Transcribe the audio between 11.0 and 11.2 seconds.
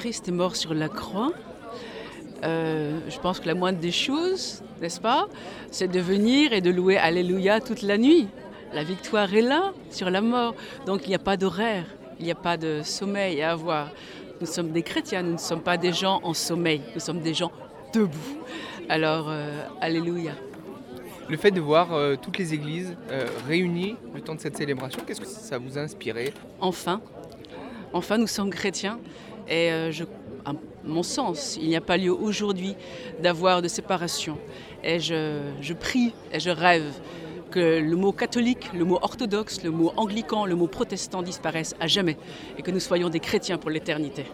il n'y a